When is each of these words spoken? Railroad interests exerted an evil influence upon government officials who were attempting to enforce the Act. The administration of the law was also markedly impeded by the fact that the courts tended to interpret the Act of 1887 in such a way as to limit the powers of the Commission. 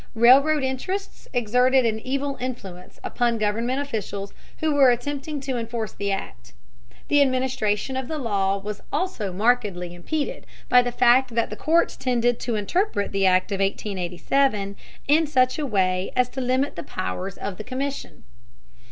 Railroad 0.15 0.63
interests 0.63 1.27
exerted 1.31 1.85
an 1.85 1.99
evil 1.99 2.35
influence 2.41 2.99
upon 3.03 3.37
government 3.37 3.81
officials 3.81 4.33
who 4.57 4.73
were 4.73 4.89
attempting 4.89 5.39
to 5.41 5.57
enforce 5.59 5.93
the 5.93 6.11
Act. 6.11 6.53
The 7.07 7.21
administration 7.21 7.95
of 7.95 8.07
the 8.07 8.17
law 8.17 8.57
was 8.57 8.81
also 8.91 9.31
markedly 9.31 9.93
impeded 9.93 10.47
by 10.69 10.81
the 10.81 10.91
fact 10.91 11.35
that 11.35 11.51
the 11.51 11.55
courts 11.55 11.95
tended 11.95 12.39
to 12.39 12.55
interpret 12.55 13.11
the 13.11 13.27
Act 13.27 13.51
of 13.51 13.59
1887 13.59 14.75
in 15.07 15.27
such 15.27 15.59
a 15.59 15.67
way 15.67 16.11
as 16.15 16.29
to 16.29 16.41
limit 16.41 16.75
the 16.75 16.81
powers 16.81 17.37
of 17.37 17.57
the 17.57 17.63
Commission. 17.63 18.23